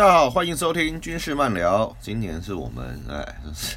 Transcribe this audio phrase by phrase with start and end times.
[0.00, 1.94] 大家好，欢迎收听军事漫聊。
[2.00, 3.76] 今年是我们哎，就 是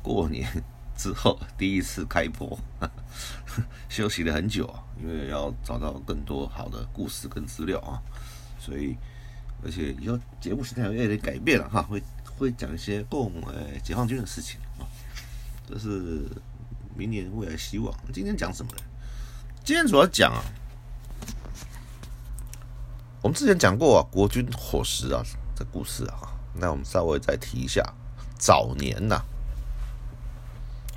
[0.00, 0.48] 过年
[0.96, 2.56] 之后第一次开播，
[3.90, 7.98] 休息了很久啊，因为要找到更多好的故事跟资料啊，
[8.60, 8.96] 所以
[9.64, 12.00] 而且以后节目时态有点改变了哈，会
[12.38, 14.86] 会讲一些共呃解放军的事情啊，
[15.68, 16.28] 这是
[16.94, 17.92] 明年未来希望。
[18.12, 18.82] 今天讲什么呢？
[19.64, 20.44] 今天主要讲啊。
[23.22, 25.22] 我们之前讲过啊，国军伙食啊
[25.60, 27.84] 的故事啊，那我们稍微再提一下
[28.38, 29.20] 早年呐，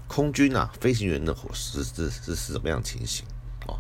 [0.08, 3.26] 空军啊飞行员的伙食是是是什么样情形
[3.68, 3.76] 啊？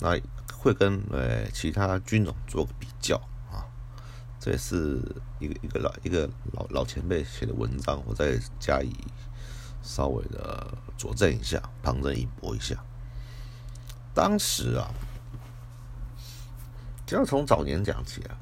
[0.00, 0.18] 那
[0.56, 3.16] 会跟呃其他军种做个比较
[3.52, 3.68] 啊，
[4.40, 5.02] 这也是
[5.38, 8.90] 一个一个老一个老老前辈写的文章，我再加以
[9.82, 10.66] 稍微的
[10.96, 12.82] 佐证一下，旁证一驳一下，
[14.14, 14.88] 当时啊。
[17.06, 18.34] 就要从早年讲起啊。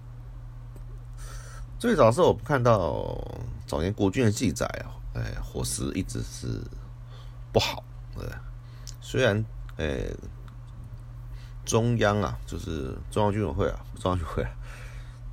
[1.82, 3.20] 最早是我看到
[3.66, 6.47] 早年国军的记载啊，哎，伙食一直是
[7.53, 7.82] 不好，
[8.16, 8.25] 对。
[9.00, 9.44] 虽然，
[9.78, 10.04] 哎，
[11.65, 14.50] 中央啊，就是中央军委会啊，中央军委会啊，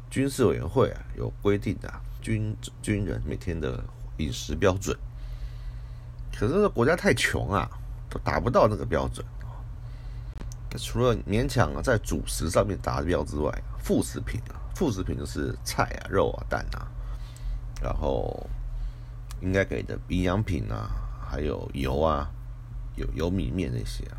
[0.10, 3.84] 军事委员会啊，有规定啊，军军人每天的
[4.18, 4.98] 饮食标准。
[6.36, 7.70] 可是国家太穷啊，
[8.10, 9.24] 都达不到那个标准。
[10.80, 16.88] 除了勉强啊在主食上面达标之外，副食品啊，副食品就是菜啊、肉啊、蛋啊，
[17.82, 18.50] 然后
[19.42, 20.90] 应该给的营养品啊，
[21.22, 22.32] 还有油啊、
[22.96, 24.16] 有油米面那些啊，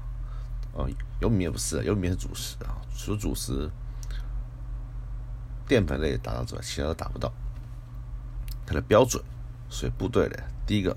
[0.75, 3.71] 哦，油米面不是，油米面是主食啊，除主食
[5.67, 7.33] 淀粉类达到之外，其他都达不到。
[8.67, 9.25] 它的标准，
[9.71, 10.95] 所以部队的，第一个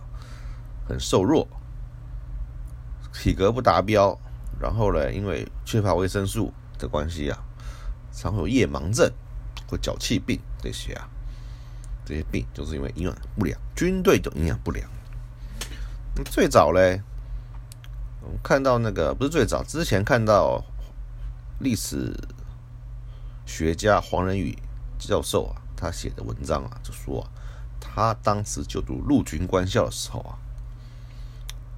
[0.86, 1.48] 很瘦弱，
[3.14, 4.20] 体格不达标。
[4.60, 7.42] 然后呢，因为缺乏维生素的关系啊，
[8.12, 9.10] 常会有夜盲症。
[9.68, 11.10] 或脚气病这些啊，
[12.06, 14.90] 这些病就是因为营养不良，军队的营养不良。
[16.26, 17.02] 最早嘞，
[18.22, 20.64] 我们看到那个不是最早，之前看到
[21.60, 22.14] 历史
[23.46, 24.58] 学家黄仁宇
[25.00, 27.30] 教授啊，他写的文章啊，就说啊
[27.80, 30.38] 他当时就读陆军官校的时候啊。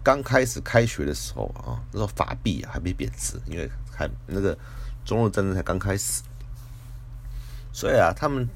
[0.04, 4.56] 刚开始开学的时候啊，那时候法币啊还没贬值，因为还那个
[5.04, 6.22] 中日战争才刚开始，
[7.76, 8.48] 所以啊，他们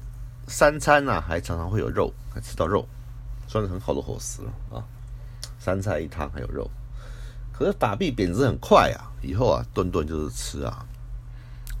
[0.48, 2.88] 三餐啊还常常会有肉，还吃到肉，
[3.46, 4.82] 算是很好的伙食了啊。
[5.58, 6.70] 三菜一汤还有肉，
[7.52, 10.86] 可是法币贬值很快啊，以后啊顿顿就是吃啊，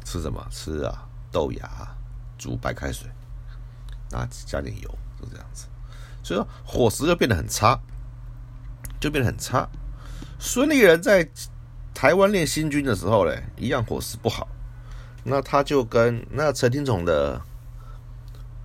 [0.04, 0.46] 吃什么？
[0.50, 1.88] 吃啊豆芽
[2.36, 3.08] 煮白开水，
[4.12, 5.64] 啊加点油，就这样子，
[6.22, 7.80] 所以说伙食就变得很差。
[9.00, 9.66] 就变得很差。
[10.38, 11.26] 孙立人在
[11.94, 14.46] 台湾练新军的时候嘞，一样伙食不好。
[15.24, 17.40] 那他就跟那陈廷宠的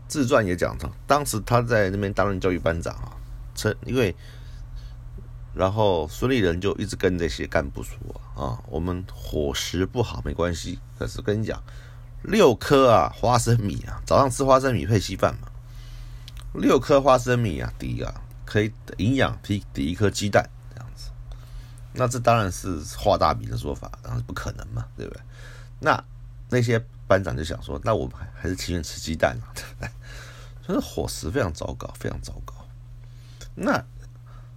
[0.08, 3.12] 自传也讲到，当时他在那边担任教育班长啊，
[3.54, 4.16] 陈因为
[5.54, 7.98] 然后孙立人就一直跟这些干部说
[8.36, 11.62] 啊，我们伙食不好没关系，可是跟你讲，
[12.24, 15.48] 六颗啊花生米啊，早上吃花生米配稀饭嘛，
[16.54, 18.14] 六颗花生米啊，第一个。
[18.46, 21.10] 可以营养抵抵一颗鸡蛋这样子，
[21.94, 25.22] 那这当然是画大饼的说法，当然不可能嘛，对不对？
[25.80, 26.02] 那
[26.56, 29.90] 那些班长就想说，那我们还是情愿吃鸡蛋嘛，对不对？
[30.66, 32.54] 所以伙食非常糟糕，非常糟糕。
[33.54, 33.84] 那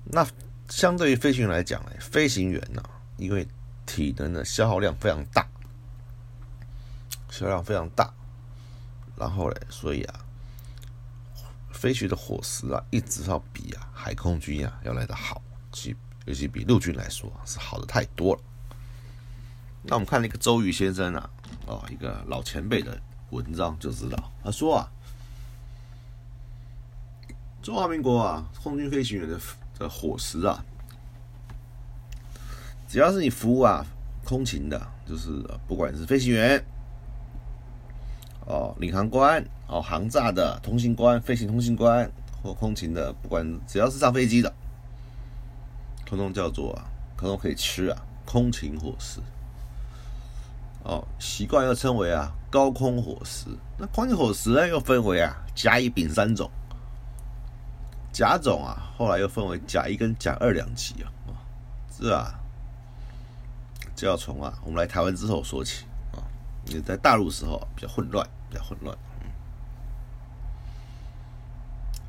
[0.05, 0.25] 那
[0.69, 2.81] 相对于飞行员来讲呢，飞行员呢，
[3.17, 3.49] 因为
[3.85, 5.45] 体能的消耗量非常大，
[7.29, 8.15] 消耗量非常大，
[9.17, 10.21] 然后嘞，所以啊。
[11.71, 15.41] 飞行的伙食啊，一直要比啊海空军啊要来的好，
[15.71, 15.95] 其
[16.25, 18.43] 尤其比陆军来说是好的太多了。
[19.85, 21.31] 那我们看那个周瑜先生啊，
[21.69, 22.99] 哦，一个老前辈的
[23.31, 24.89] 文章就知道，他说啊，
[27.63, 29.39] 中华民国啊空军飞行员的
[29.79, 30.65] 的伙食啊，
[32.89, 33.85] 只要是你服务啊
[34.25, 35.31] 空勤的，就是
[35.67, 36.65] 不管是飞行员。
[38.47, 42.11] 哦，领航官哦，航炸的通信官、飞行通信官
[42.43, 44.51] 或空勤的，不管只要是上飞机的，
[46.07, 46.89] 通通叫做啊，
[47.19, 49.21] 通通可以吃啊，空勤伙食。
[50.85, 53.47] 哦，习惯又称为啊高空伙食。
[53.77, 56.51] 那空伙食呢，又分为啊甲、乙、丙三种。
[58.13, 61.13] 甲种啊，后来又分为甲一跟甲二两级啊。
[61.99, 62.35] 这啊，
[63.95, 66.23] 就要从啊我们来台湾之后说起啊。
[66.65, 68.27] 你在大陆时候比较混乱。
[68.49, 68.97] 比较混乱。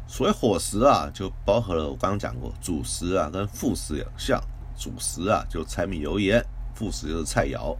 [0.07, 4.42] 所谓伙食啊，就包含了我刚刚讲过主食啊跟副食两项。
[4.77, 6.42] 主食啊就柴米油盐，
[6.74, 7.75] 副食就是菜肴。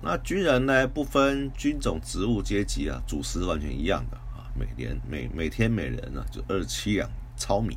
[0.00, 7.76] 那军人呢，不分军种、职务、阶级啊，主食完全一样的啊，每年每每天每人呢就二十七两糙米，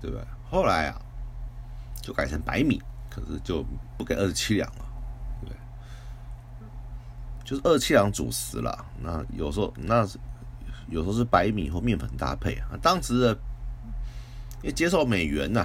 [0.00, 0.26] 对不对？
[0.50, 1.00] 后来啊，
[2.02, 3.64] 就改成白米，可是就
[3.96, 4.84] 不给二十七两了，
[5.40, 5.56] 对不对，
[7.44, 8.84] 就是二十七两主食了。
[9.00, 10.04] 那有时候那
[10.90, 12.76] 有时候是白米或面粉搭配啊。
[12.82, 13.32] 当时的
[14.62, 15.64] 因为接受美元呐，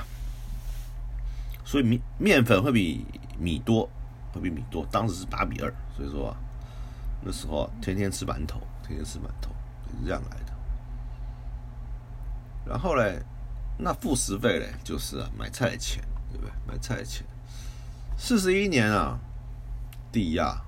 [1.66, 3.04] 所以面面粉会比
[3.40, 3.90] 米多。
[4.34, 6.38] 会比米多，当时是八比二，所以说啊，
[7.22, 9.52] 那时候天天吃馒头，天天吃馒头，
[9.88, 10.54] 是这样来的。
[12.66, 13.22] 然后嘞，
[13.78, 16.52] 那副食费嘞，就是啊买菜的钱，对不对？
[16.68, 17.26] 买菜的钱。
[18.18, 19.20] 四十一年啊，
[20.12, 20.62] 第一啊，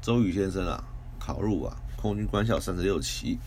[0.00, 0.82] 周宇先生啊，
[1.18, 3.38] 考入啊空军官校三十六期，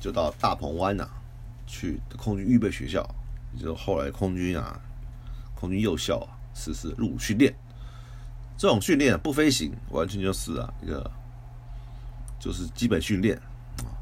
[0.00, 1.08] 就到大鹏湾呐，
[1.66, 3.06] 去空军预备学校，
[3.54, 4.80] 也就后来空军啊，
[5.54, 7.54] 空军幼校啊，实施入伍训练。
[8.58, 11.10] 这种训练不飞行，完全就是啊一个
[12.40, 13.36] 就是基本训练
[13.78, 13.92] 啊，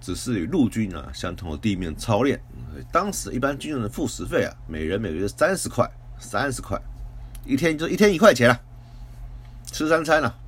[0.00, 2.40] 只是与陆军啊相同的地面操练。
[2.92, 5.90] 当时一般军人的副食费啊，每人每个月三十块，
[6.20, 6.80] 三十块，
[7.44, 8.60] 一天就一天一块钱了，
[9.66, 10.38] 吃三餐了。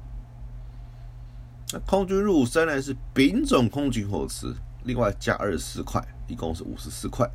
[1.73, 4.55] 那空军入伍生呢是丙种空军伙食，
[4.85, 7.29] 另外加二十四块，一共是五十四块，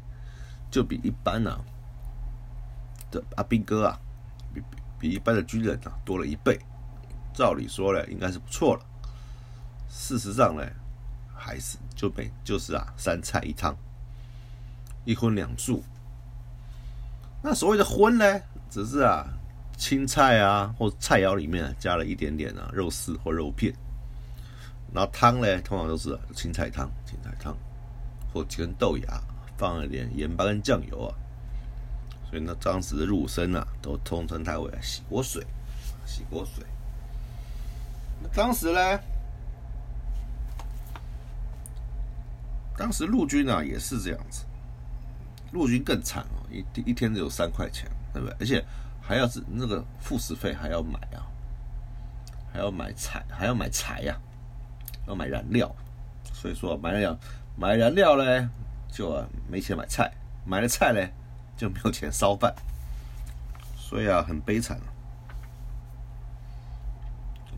[0.69, 1.59] 就比一般呢
[3.11, 3.99] 的阿兵哥啊
[4.99, 5.09] 比。
[5.09, 6.59] 一般的军人啊多了一倍，
[7.33, 8.85] 照理说呢，应该是不错了。
[9.89, 10.65] 事实上呢，
[11.33, 13.75] 还是就每就是啊三菜一汤，
[15.05, 15.83] 一荤两素。
[17.41, 19.25] 那所谓的荤呢，只是啊
[19.77, 23.73] 青菜啊或菜肴里面加了一点点啊肉丝或肉片。
[24.93, 27.55] 然后汤呢，通常都是青菜汤、青菜汤
[28.33, 29.21] 或几根豆芽，
[29.57, 31.11] 放了点盐巴跟酱油啊。
[32.35, 35.41] 所以呢，当时的入生啊，都通称它为洗锅水，
[36.05, 36.65] 洗锅水。
[38.21, 38.99] 那当时呢，
[42.75, 44.43] 当时陆军啊也是这样子，
[45.53, 48.35] 陆军更惨哦，一一天只有三块钱，对不对？
[48.41, 48.61] 而且
[49.01, 51.23] 还要是那个副食费还要买啊，
[52.51, 54.19] 还要买柴，还要买柴呀，
[55.07, 55.73] 要买燃料。
[56.33, 57.17] 所以说买燃料，
[57.55, 58.51] 买燃料呢，
[58.91, 60.11] 就没钱买菜，
[60.45, 60.99] 买了菜呢。
[61.57, 62.53] 就没有钱烧饭，
[63.77, 64.79] 所以啊，很悲惨。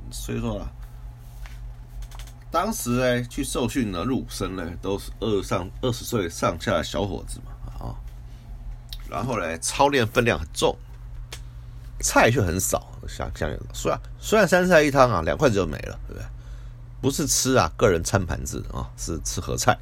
[0.10, 0.72] 所以说啊，
[2.50, 7.96] 当时呢，去受训的入伍生呢，都是二上二十岁上下的小伙子嘛，啊，
[9.10, 10.77] 然后呢，操练分量很重，
[12.00, 16.25] 菜却很少，像像虽然虽然三菜一汤啊，两筷子就没了，对不对？
[17.01, 19.77] 不是吃啊，个人餐盘子啊，是吃盒菜。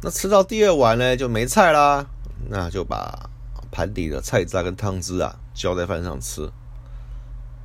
[0.00, 2.06] 那吃到第二碗呢，就没菜啦。
[2.48, 3.30] 那就把
[3.70, 6.50] 盘底的菜渣跟汤汁啊浇在饭上吃，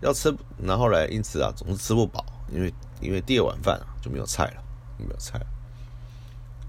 [0.01, 4.63] 要吃，然后来，因此啊总是吃不饱，因为因为第二碗饭啊就没有菜了，
[4.97, 5.39] 没有菜。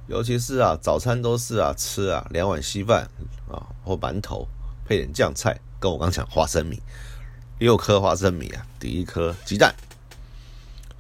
[0.08, 3.08] 尤其是啊早餐都是啊吃啊两碗稀饭
[3.48, 4.48] 啊或馒头
[4.84, 6.82] 配点酱菜，跟我刚讲花生米，
[7.58, 9.74] 六颗花生米啊抵一颗鸡蛋，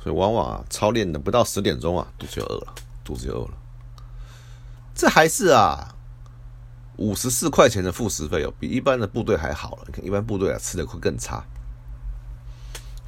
[0.02, 3.54] 所以往往啊操练的不到十点钟啊肚子就饿了，肚子就饿了。
[4.94, 5.94] 这还是啊。
[6.98, 9.84] 五十四块钱的副食费哦，比一般的部队还好了。
[9.86, 11.44] 你看，一般部队啊吃的会更差。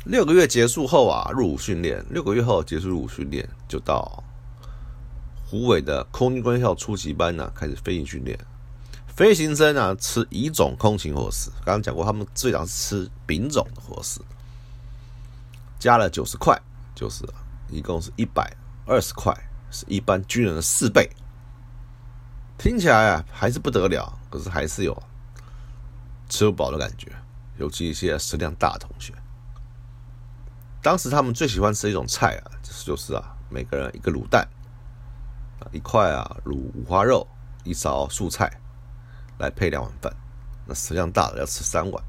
[0.04, 2.04] 六个月结束后啊，入伍训练。
[2.08, 4.24] 六个月后结束入伍训练，就到
[5.44, 8.38] 湖北的空军官校初级班呢，开始飞行训练。
[9.08, 11.50] 飞行生啊，吃乙种空勤伙食。
[11.64, 14.20] 刚刚讲过，他们最早是吃丙种的伙食，
[15.78, 16.56] 加了九十块，
[16.94, 17.28] 就是
[17.68, 18.56] 一共是一百
[18.86, 19.36] 二十块，
[19.70, 21.10] 是一般军人的四倍。
[22.60, 24.94] 听起来啊还是不得了，可是还是有
[26.28, 27.10] 吃不饱的感觉，
[27.56, 29.14] 尤其一些食量大的同学。
[30.82, 34.46] 当时他们最喜欢吃一种菜啊，就是就是啊，每个人一个卤蛋
[35.60, 37.26] 啊，一块啊卤五花肉，
[37.64, 38.50] 一勺素菜，
[39.38, 40.14] 来配两碗饭。
[40.66, 42.04] 那食量大的要吃三碗。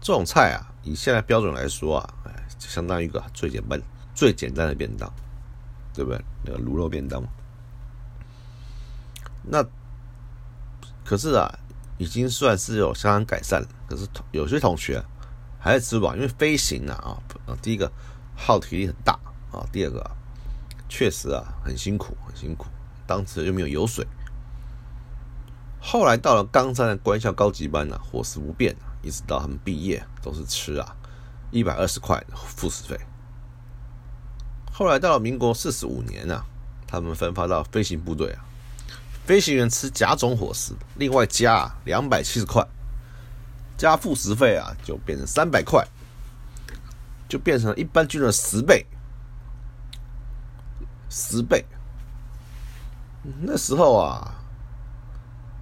[0.00, 3.78] 这种菜啊，以现在标准来说啊，哎，相当于一个最简单、
[4.14, 5.12] 最简单的便当，
[5.92, 6.24] 对不对？
[6.46, 7.22] 那个卤肉便当。
[9.48, 9.64] 那
[11.04, 11.48] 可是啊，
[11.98, 13.68] 已经算是有相当改善了。
[13.88, 15.02] 可是有些同学
[15.58, 17.90] 还是吃不饱，因为飞行啊啊，第一个
[18.36, 19.12] 耗体力很大
[19.52, 20.10] 啊，第二个
[20.88, 22.66] 确实啊很辛苦很辛苦，
[23.06, 24.04] 当时又没有油水。
[25.80, 30.96] 后来到了冈山的官校高级班呢，伙食不变，一直到他们毕业都是吃啊
[31.52, 32.98] 一百二十块的副食费。
[34.72, 36.44] 后来到了民国四十五年啊，
[36.88, 38.44] 他们分发到飞行部队啊。
[39.26, 42.64] 飞行员吃甲种伙食，另外加两百七十块，
[43.76, 45.84] 加副食费啊，就变成三百块，
[47.28, 48.86] 就变成一般军人的十倍，
[51.10, 51.64] 十倍。
[53.40, 54.32] 那时候啊，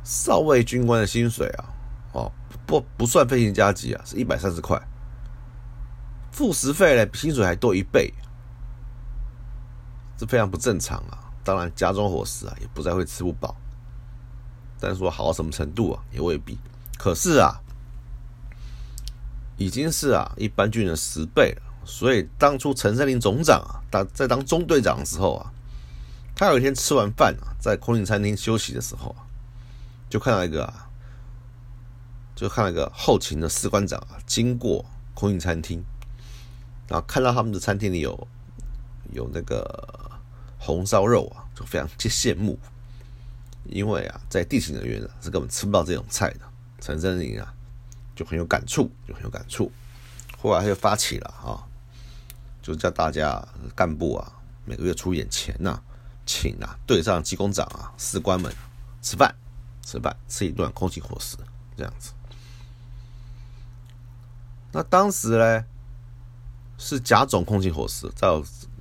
[0.05, 1.65] 少尉军官的薪水啊，
[2.13, 2.33] 哦，
[2.67, 4.79] 不不算飞行加急啊，是一百三十块，
[6.31, 8.13] 副食费呢，比薪水还多一倍，
[10.19, 11.24] 这非常不正常啊。
[11.45, 13.55] 当然，家中伙食啊，也不再会吃不饱。
[14.81, 16.59] 但是说好到什么程度啊，也未必。
[16.99, 17.61] 可是啊，
[19.57, 21.63] 已经是啊一般军人十倍了。
[21.87, 25.53] 所以当初陈胜林总长啊，当在当中队长的时候啊，
[26.35, 29.29] 他有一天吃完饭啊，在空军餐厅休息的时候啊，
[30.09, 30.89] 就看到一个啊，
[32.35, 35.85] 就看到一个后勤的士官长啊，经过空军餐厅，
[36.89, 38.27] 然后看到他们的餐厅里有
[39.13, 40.11] 有那个
[40.65, 42.59] 红烧肉啊，就非常羡慕。
[43.67, 46.41] 因为啊，在地形人员啊是根本吃不到这种菜的。
[46.81, 47.55] 陈真林啊
[48.15, 49.71] 就很有感触，就很有感触。
[50.39, 51.65] 后来他就发起了啊，
[52.63, 54.33] 就叫大家干部啊
[54.67, 55.81] 每个月出点钱呐，
[56.27, 58.55] 请啊队上机工长啊士官们
[59.01, 59.35] 吃饭，
[59.83, 61.39] 吃饭吃一顿空气伙食
[61.77, 62.13] 这样子。
[64.73, 65.65] 那当时呢
[66.77, 68.29] 是甲种空气伙食，在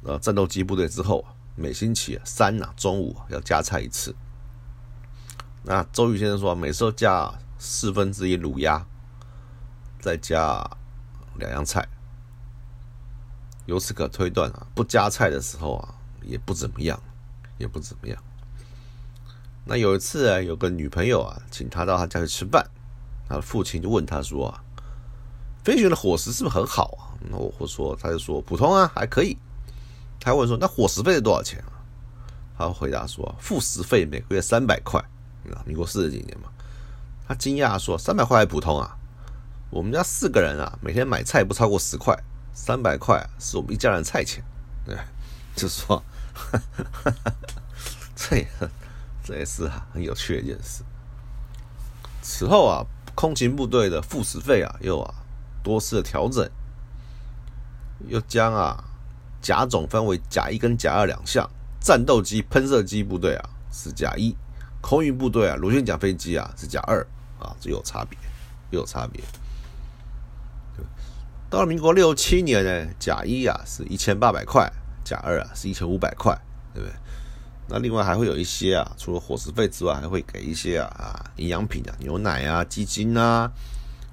[0.04, 4.16] 呃战斗机部队之后，每星期三呐中午要加菜一次。
[5.64, 8.86] 那周瑜先生说，每次都加四分之一卤鸭，
[10.00, 10.68] 再加
[11.38, 11.88] 两样菜。
[13.66, 17.00] 由此可推断啊，不加菜的时候啊，也不怎么样，
[17.58, 18.22] 也不怎么样。
[19.64, 22.68] 那有一次啊，有个女朋友啊，请他到他家去吃饭，
[23.30, 24.64] 他的父亲就问他说啊，
[25.64, 27.16] 飞行员的伙食是不是很好啊？
[27.30, 29.38] 那我说，他就说普通啊，还可以。
[30.24, 31.84] 他问说，那伙食费是多少钱啊？
[32.58, 35.04] 他回答说，副食费每个月三百块。
[35.66, 36.48] 民国四十几年嘛，
[37.28, 38.98] 他惊讶说：“三百块还普通啊？
[39.70, 42.18] 我们家四个人啊，每天买菜不超过十块，
[42.54, 44.42] 三百块是我们一家人菜钱。”
[44.88, 44.98] 对，
[45.54, 46.02] 就是说，
[48.16, 48.48] 这也
[49.22, 50.82] 这也是很有趣的一件事。
[52.22, 55.14] 此后啊，空勤部队的副食费啊，又啊
[55.62, 56.50] 多次的调整，
[58.08, 58.82] 又将啊
[59.44, 61.48] 甲种分为甲一跟甲二两项，
[61.80, 64.36] 战斗机喷射机部队啊是甲一。
[64.82, 67.06] 空运部队啊，螺旋桨飞机啊是甲二
[67.40, 68.18] 啊，这有差别，
[68.72, 69.24] 有差别。
[71.50, 74.70] 到了民国六七年呢，甲一啊是一千八百块，
[75.06, 76.38] 甲二啊是一千五百块，
[76.74, 76.94] 对不对？
[77.70, 83.50] 那另外还会有一些啊，除了伙食费之外，还会给一些啊啊营养品啊，牛奶啊、鸡精啊，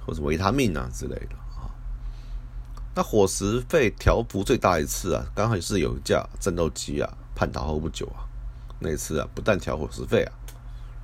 [0.07, 1.40] 或者维他命啊之类的。
[2.95, 8.27] 那伙食费调幅最大一次啊，刚好是有一架战斗机啊叛逃后不久啊，
[8.79, 10.33] 那次啊不但调伙食费啊。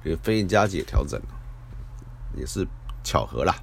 [0.04, 1.26] 给飞行加急也调整了，
[2.36, 2.64] 也是
[3.02, 3.56] 巧合啦。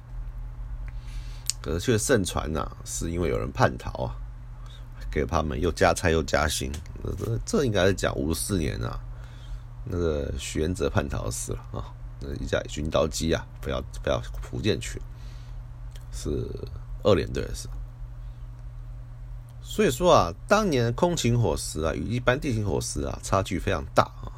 [1.62, 4.16] 可是却盛传呐，是因为有人叛逃啊，
[5.10, 6.70] 给他们又加菜又加薪。
[7.16, 9.00] 这这应该是讲五十四年啊，
[9.84, 11.84] 那个许元哲叛逃死了啊，
[12.20, 15.00] 那一架军刀机啊，不要不要福建去，
[16.12, 16.46] 是
[17.02, 17.68] 二连队的事。
[19.74, 24.30] 所以说啊，当年空勤伙食啊，与一般地形伙食啊，差距非常大啊。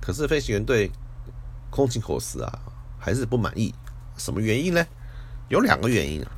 [0.00, 0.90] 可是飞行员对
[1.70, 2.58] 空勤伙食啊
[2.98, 3.72] 还是不满意，
[4.16, 4.84] 什么原因呢？
[5.48, 6.32] 有两个原因啊。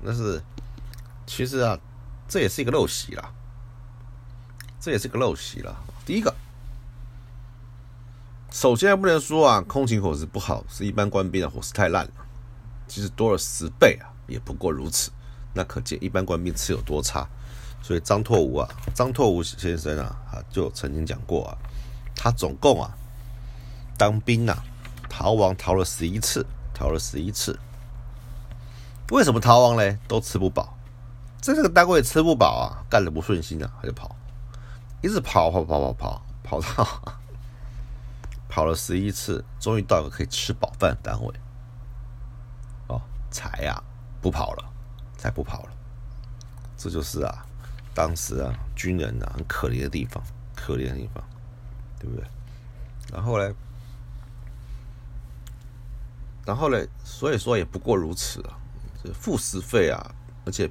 [0.00, 0.42] 那是
[1.24, 1.78] 其实啊，
[2.26, 3.32] 这也是一个陋习啦，
[4.80, 5.76] 这也是个陋习啦。
[6.04, 6.34] 第一个，
[8.50, 12.12] 首先不能说啊，空勤伙食不好，是一般官兵的伙食太烂了。
[12.88, 15.12] 其实多了十倍啊，也不过如此。
[15.54, 17.28] 那可见一般官兵吃有多差。
[17.82, 21.58] 所以张拓武啊，张拓武先生啊，啊就曾经讲过啊。
[22.14, 22.94] 他总共啊，
[23.98, 24.64] 当兵啊，
[25.08, 27.58] 逃亡逃了十一次，逃了十一次。
[29.10, 29.98] 为什么逃亡嘞？
[30.06, 30.78] 都吃不饱，
[31.40, 34.14] 在这个单位吃不饱啊，干的不顺心啊，他就跑，
[35.02, 37.18] 一直跑跑跑跑跑，跑到
[38.48, 41.34] 跑了十一次，终于到了可以吃饱饭的单位，
[42.86, 43.82] 哦，才呀
[44.20, 44.71] 不跑了，
[45.22, 45.70] 再不跑了。
[46.76, 47.46] 这就是啊，
[47.94, 50.20] 当时啊，军人啊很可怜的地方，
[50.56, 51.22] 可怜的地方。
[52.00, 52.24] 对不对？
[53.12, 53.54] 然后呢？
[56.44, 56.84] 然后呢？
[57.04, 58.58] 所以说也不过如此啊，
[59.04, 60.12] 这副食费啊，
[60.44, 60.68] 而且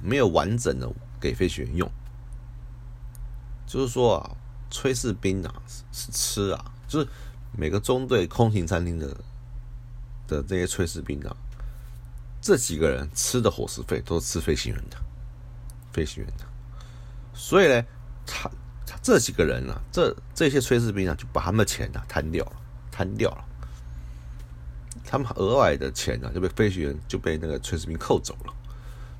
[0.00, 1.90] 没有完整的给飞行员用。
[3.66, 4.36] 就是说啊，
[4.70, 5.54] 炊事兵啊
[5.92, 7.08] 是吃啊，就是
[7.52, 9.14] 每个中队空勤餐厅的
[10.26, 11.36] 的这些炊事兵啊，
[12.40, 14.96] 这几个人吃的伙食费都是吃飞行员的，
[15.92, 16.44] 飞行员的。
[17.34, 17.84] 所以呢，
[18.26, 18.50] 他
[18.86, 18.98] 他。
[19.02, 22.52] 这几个人呢，这这些炊事兵啊，就把他们的钱啊摊掉了，
[22.90, 23.44] 摊掉了。
[25.06, 28.52] 他们额外的钱呢就被飞行员就被那个炊事兵扣走了。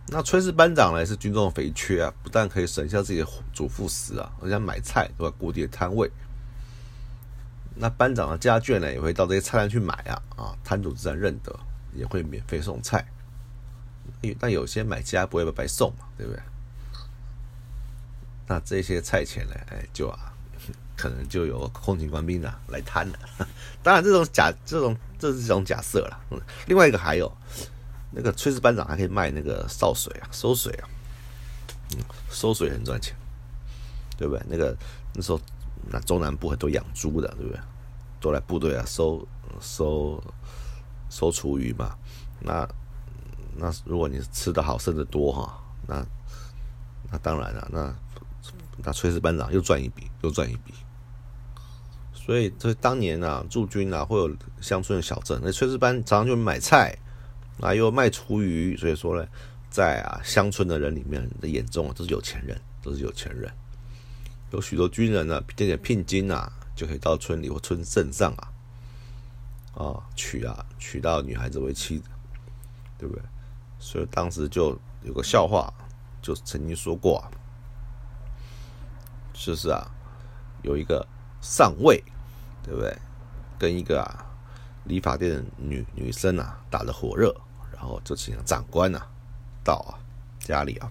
[0.09, 6.11] 那炊事班长呢是军中的肥缺啊，不但可以省下自己的主副食啊，而且买菜都在固定的摊位。
[7.75, 11.59] 那班长的家眷呢也会到这些菜摊去买啊，啊，摊主自然认得，
[11.95, 13.07] 也会免费送菜。
[14.39, 16.43] 但有些买家不会白送嘛，对不对？
[18.47, 20.33] 那这些菜钱呢，哎，就啊，
[20.97, 23.19] 可能就有空勤官兵啊来摊了。
[23.83, 26.21] 当然，这种假，这种这是一种假设了。
[26.67, 27.31] 另外一个还有。
[28.11, 30.89] 那个炊事班长还可以卖那个烧水啊，收水啊，
[31.95, 31.99] 嗯，
[32.31, 33.15] 收水很赚钱，
[34.17, 34.43] 对不对？
[34.49, 34.75] 那个
[35.13, 35.39] 那时候
[35.91, 37.61] 那中南部很多养猪的，对不对？
[38.19, 39.29] 都来部队啊收
[39.61, 40.25] 收
[41.11, 41.97] 收厨余嘛。
[42.41, 42.69] 那
[43.57, 46.07] 那如果你吃的好，剩的多哈，那
[47.11, 47.95] 那当然了，那
[48.79, 50.73] 那炊事班长又赚一笔，又赚一笔。
[52.13, 54.31] 所以这当年啊，驻军啊，会有
[54.61, 56.97] 乡村的小镇，那炊事班常常就买菜。
[57.61, 59.27] 啊，又卖厨余，所以说呢，
[59.69, 63.53] 在啊乡村的人里面的眼中啊，都是有钱人，都是有钱人。
[64.53, 68.49] 有许多军人呢，点点聘金啊，就可以到村里或村镇上啊，
[69.79, 72.03] 啊娶啊娶到女孩子为妻，
[72.99, 73.23] 对不对？
[73.79, 75.73] 所以当时就有个笑话，
[76.21, 77.31] 就曾经说过，啊，
[79.33, 79.89] 就是啊，
[80.63, 81.07] 有一个
[81.41, 82.03] 上尉，
[82.63, 82.99] 对不对？
[83.59, 84.27] 跟一个啊
[84.85, 87.35] 理发店的女女生啊打得火热。
[87.73, 89.01] 然后就请长官呐
[89.63, 89.95] 到啊
[90.41, 90.91] 家里啊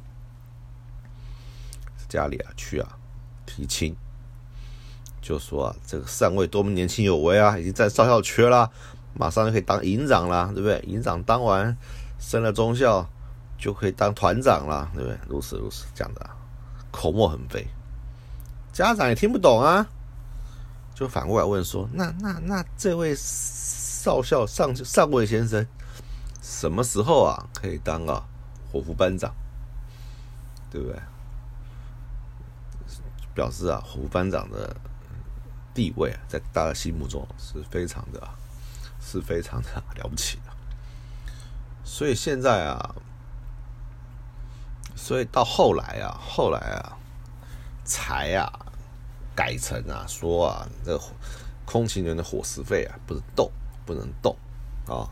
[2.08, 2.97] 家里啊去啊
[3.45, 3.93] 提亲，
[5.28, 8.72] 就说啊这个上尉多么年轻有为啊，已经在少校缺了，
[9.13, 10.80] 马上就可以当营长了，对不对？
[10.88, 11.76] 营长当完
[12.18, 13.06] 升了中校
[13.58, 15.20] 就可以当团长了，对不对？
[15.28, 16.30] 如此如此讲的，
[16.92, 17.68] 口沫横飞，
[18.72, 19.86] 家长也听不懂啊，
[20.96, 25.68] 就反过来问说：那那那这位少校上上尉先生？
[26.42, 28.24] 什么时候啊可以当啊
[28.72, 29.36] 伙夫班长，
[30.72, 30.98] 对不对？
[33.34, 34.74] 表示啊伙夫班长的
[35.78, 38.28] 地位啊，在大家心目中是非常的，
[39.00, 39.70] 是非常的
[40.02, 40.52] 了不起的。
[41.84, 42.96] 所以现在啊，
[44.96, 46.98] 所以到后来啊，后来啊，
[47.86, 48.52] 才啊
[49.36, 51.00] 改成啊说啊，这
[51.63, 53.52] 空勤员的伙食费啊，不是动
[53.86, 54.36] 不能动
[54.88, 55.06] 啊。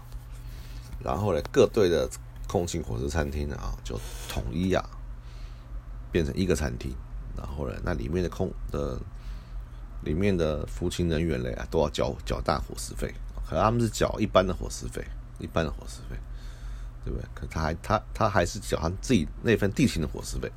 [0.99, 2.09] 然后呢，各队的
[2.47, 4.83] 空勤伙食餐厅啊，就统一啊，
[6.11, 6.91] 变成一个餐厅。
[7.37, 8.99] 然后呢，那里面的空的
[10.03, 13.13] 里面的服勤人员嘞啊，都要缴缴大伙食费。
[13.47, 15.05] 可他们是缴一般的伙食费，
[15.39, 16.17] 一般的伙食费，
[17.03, 17.27] 对不对？
[17.33, 20.51] 可他还他他还是缴他自己那份地勤的伙食费。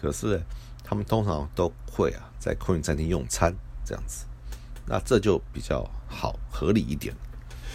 [0.00, 0.40] 可是
[0.82, 3.54] 他们通常都会啊，在空运餐厅用餐
[3.84, 4.26] 这样子。
[4.86, 7.14] 那这就比较好合理一点，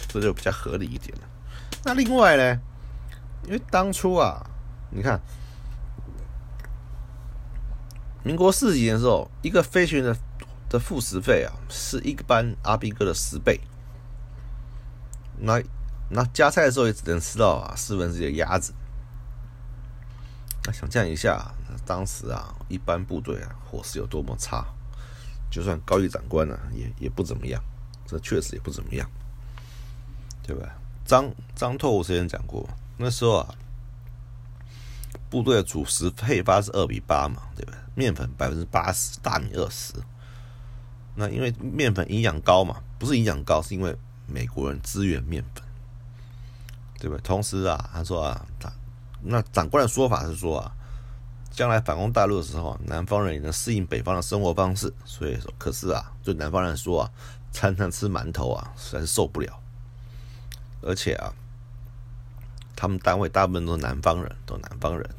[0.06, 1.22] 这就比较合理一点了。
[1.84, 2.60] 那另外呢？
[3.46, 4.46] 因为当初啊，
[4.90, 5.18] 你看，
[8.22, 10.16] 民国四几年的时候，一个飞行员的
[10.70, 13.60] 的副食费啊，是一班阿兵哥的十倍。
[15.36, 15.60] 那
[16.08, 18.72] 那加菜的时候也只能吃到啊四分之一的鸭子。
[20.64, 21.52] 那想象一下，
[21.84, 24.64] 当时啊，一般部队啊，伙食有多么差，
[25.50, 27.62] 就算高级长官呢，也也不怎么样。
[28.06, 29.08] 这确实也不怎么样，
[30.42, 30.68] 对吧？
[31.04, 33.54] 张张拓武之前讲过，那时候啊，
[35.30, 37.72] 部队的主食配发是二比八嘛，对吧？
[37.94, 39.94] 面粉百分之八十，大米二十。
[41.14, 43.96] 那因为面粉营养高嘛，不是营养高，是因为
[44.26, 45.64] 美国人支援面粉，
[46.98, 47.20] 对不对？
[47.22, 48.72] 同时啊，他说啊，他
[49.22, 50.72] 那长官的说法是说啊，
[51.50, 54.92] 将来反攻大陆的时候，南方人也能适应北方的生活方式。
[55.04, 57.10] 所以说，可是啊，对南方人说啊，
[57.52, 59.60] 餐餐吃馒头啊，实在是受不了。
[60.80, 61.34] 而且啊，
[62.74, 65.10] 他们单位大部分都是南方人，都南方人。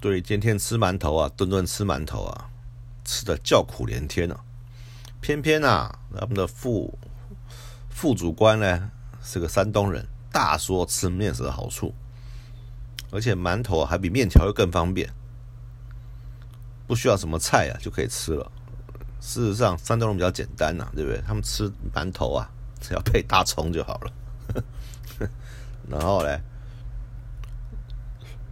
[0.00, 2.48] 对，天天吃馒头啊，顿顿吃馒头啊，
[3.04, 4.40] 吃的叫苦连天啊。
[5.26, 6.96] 偏偏啊，他们的副
[7.90, 11.92] 副主官呢是个山东人，大说吃面食的好处，
[13.10, 15.12] 而且馒头还比面条又更方便，
[16.86, 18.52] 不需要什么菜啊就可以吃了。
[19.20, 21.20] 事实上，山东人比较简单呐，对不对？
[21.26, 22.48] 他们吃馒头啊，
[22.80, 24.12] 只要配大葱就好了。
[25.90, 26.40] 然后嘞，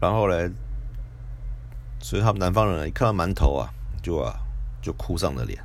[0.00, 0.50] 然后嘞，
[2.00, 3.70] 所以他们南方人一看到馒头啊，
[4.02, 4.34] 就啊
[4.82, 5.64] 就哭丧着脸。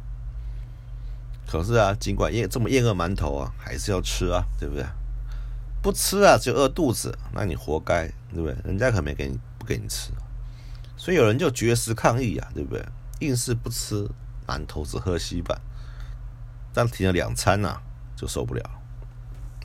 [1.49, 4.85] 可是啊，尽管厌这么厌恶馒头啊，还是要吃啊，对不对？
[5.81, 8.55] 不吃啊，就饿肚子，那你活该，对不对？
[8.63, 10.11] 人家可没给你不给你吃，
[10.95, 12.85] 所以有人就绝食抗议啊，对不对？
[13.21, 14.07] 硬是不吃
[14.45, 15.59] 馒头，只喝稀饭，
[16.71, 17.81] 但停了两餐呐，
[18.15, 18.63] 就受不了，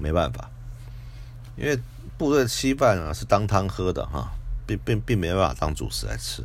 [0.01, 0.49] 没办法。
[1.55, 1.79] 因为
[2.16, 4.33] 部队稀饭啊是当汤喝的哈，
[4.66, 6.42] 并并并没办法当主食来吃，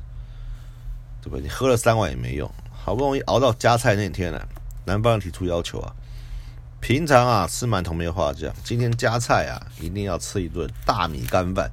[1.21, 1.41] 对不对？
[1.43, 4.47] 你喝了三碗也没用，好不容易熬到加菜那天了，
[4.89, 5.93] 南方人提出要求啊，
[6.81, 11.71] 平常啊吃馒头没有话讲，今天加菜啊一定要吃一顿大米干饭，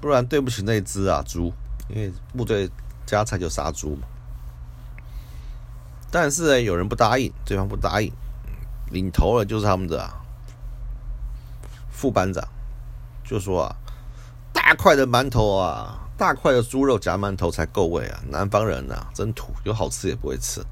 [0.00, 1.52] 不然对不起那只啊猪，
[1.88, 2.70] 因为部队
[3.04, 4.06] 加菜就杀猪嘛。
[6.08, 8.12] 但是呢，有人不答应，对方不答应，
[8.92, 10.08] 领头的就是他们的
[11.90, 12.46] 副班长，
[13.24, 13.76] 就说啊，
[14.52, 18.22] 大块的馒头啊，大块的猪肉夹馒头才够味啊！
[18.28, 20.64] 南方人呐，真土，有好吃也不会吃。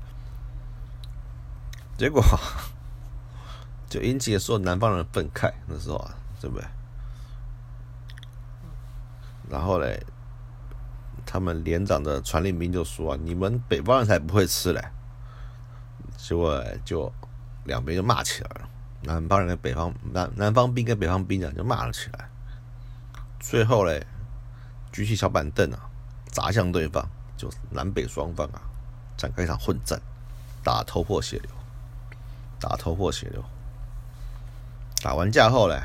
[1.96, 2.22] 结果
[3.88, 6.66] 就引起了所有南方人愤慨，那时候啊，对不对？
[9.48, 10.04] 然后嘞，
[11.26, 14.82] 他们连长的传令兵就说：“你们北方人才不会吃嘞。”
[16.16, 17.12] 结果就
[17.64, 18.68] 两边就骂起来了，
[19.02, 22.30] 南方人跟北方南南方兵跟北方兵啊就骂了起来。
[23.38, 24.06] 最后嘞，
[24.90, 25.78] 举起小板凳啊，
[26.32, 28.62] 砸向对方，就南北双方啊
[29.16, 30.00] 展开一场混战，
[30.62, 31.50] 打头破血流，
[32.66, 33.44] 打头破血流。
[35.02, 35.78] 打完架后嘞，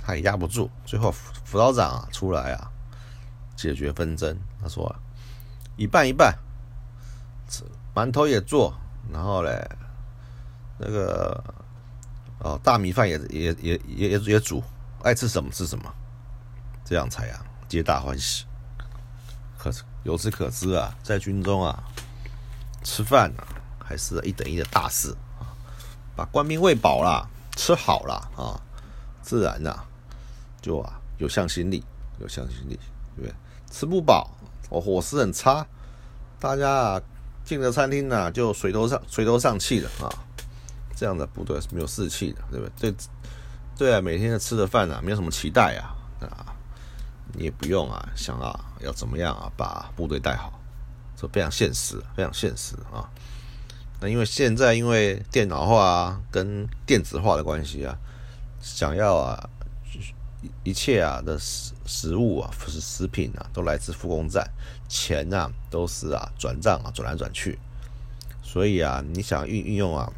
[0.00, 1.10] 他也压不住，最后
[1.44, 2.70] 辅导长啊出来啊
[3.56, 4.38] 解决纷争。
[4.62, 4.94] 他说
[5.76, 6.32] 一半一半，
[7.92, 8.72] 馒头也做。
[9.12, 9.68] 然后嘞，
[10.78, 11.42] 那个
[12.38, 14.62] 哦，大米饭也也也也也也煮，
[15.02, 15.92] 爱吃什么吃什么，
[16.84, 18.44] 这样才啊，皆大欢喜。
[19.58, 21.82] 可是由此可知啊，在军中啊，
[22.84, 23.42] 吃饭啊，
[23.84, 25.16] 还是一等一的大事。
[26.16, 28.58] 把官兵喂饱了，吃好了啊，
[29.22, 29.76] 自然呐，
[30.60, 31.84] 就啊有向心力，
[32.18, 32.78] 有向心力，
[33.14, 33.34] 对不对？
[33.70, 34.30] 吃不饱，
[34.70, 35.66] 我伙食很差，
[36.40, 37.02] 大家啊。
[37.44, 40.10] 进了餐厅呢，就垂头丧垂头丧气的啊，
[40.96, 42.90] 这样的部队是没有士气的，对不对？
[42.90, 42.96] 对，
[43.78, 45.94] 对啊，每天的吃的饭啊，没有什么期待啊，
[46.26, 46.50] 啊，
[47.34, 50.60] 你也不用啊，想啊，要怎么样啊，把部队带好，
[51.16, 53.08] 这非常现实，非常现实啊。
[54.00, 57.96] 那因为现在因为电脑化啊跟电子化的关系啊，
[58.60, 59.48] 想要啊，
[60.62, 64.46] 一切啊的食食物啊，不是食品啊，都来自复工站。
[64.88, 67.58] 钱呐，都是啊转账啊转来转去，
[68.42, 70.12] 所以啊，你想运运用啊，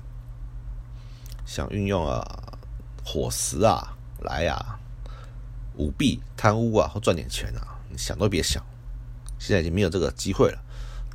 [1.46, 2.58] 想运用啊
[3.04, 4.78] 伙食啊来啊
[5.76, 8.62] 舞弊贪污啊或赚点钱啊，你想都别想，
[9.38, 10.58] 现在已经没有这个机会了，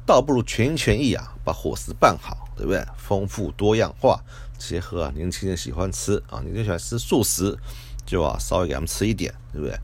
[0.06, 2.86] 倒不如全心全意啊把伙食办好，对不对？
[2.98, 4.20] 丰富多样化，
[4.58, 7.58] 结合啊年轻人喜欢吃啊，你就喜欢吃素食，
[8.06, 9.78] 就啊稍微给他们吃一点，对不对？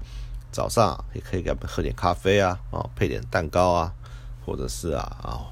[0.52, 3.94] 早上也可以给他们喝点咖啡啊，啊，配点蛋糕啊，
[4.46, 5.46] 或者是啊啊，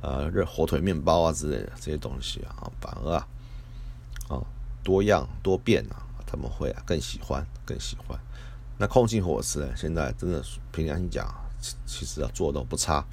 [0.00, 3.26] 呃，热火腿面包啊之类的这些东西啊，反而啊，
[4.28, 4.40] 啊，
[4.84, 8.18] 多样多变啊，他们会啊更喜欢更喜欢。
[8.78, 11.28] 那空气伙食呢，现在真的凭良心讲，
[11.84, 13.04] 其实啊做的不差，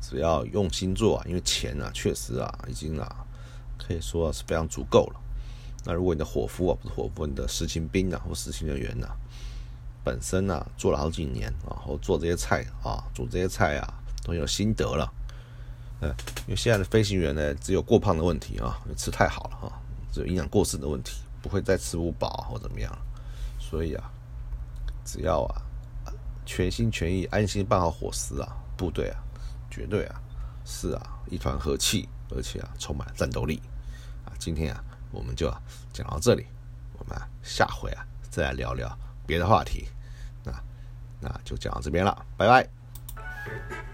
[0.00, 3.26] 只要用心做啊，因为钱啊确实啊已经啊
[3.78, 5.20] 可以说是非常足够了。
[5.84, 9.06] 那如果你的伙夫啊不是伙夫，你的实勤兵啊或实勤人员呢？
[10.02, 15.12] 本身呢做了好几年，然后做这些菜啊，煮这些菜啊，都有心得了。
[16.00, 16.08] 嗯，
[16.46, 22.90] 因为现在的飞行员呢，只有过胖的问题啊，吃太好了哈，只有营养过剩的问题，不会再吃不饱或怎么样。
[23.58, 24.10] 所以啊，
[25.04, 25.62] 只要啊
[26.46, 29.20] 全心全意、安心办好伙食啊，部队啊，
[29.70, 30.20] 绝对啊
[30.64, 33.62] 是啊一团和气，而且啊充满战斗力
[34.24, 34.32] 啊。
[34.38, 35.48] 今天啊，我们就
[35.92, 36.46] 讲到这里，
[36.98, 38.98] 我们下回啊再聊聊。
[39.26, 39.88] 别的话题，
[40.42, 40.52] 那
[41.20, 43.89] 那就讲到这边了，拜拜。